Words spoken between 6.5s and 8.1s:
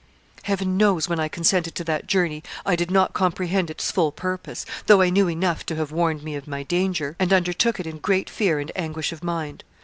danger, and undertook it in